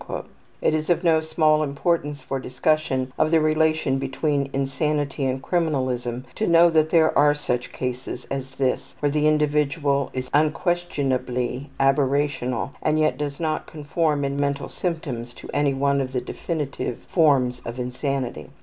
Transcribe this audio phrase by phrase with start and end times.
[0.63, 6.23] ''It is of no small importance for discussion of the relation between insanity and criminalism
[6.33, 12.71] to know that there are such cases as this where the individual is unquestionably aberrational
[12.81, 17.63] and yet does not conform in mental symptoms to any one of the definitive ``forms
[17.63, 18.49] of insanity.''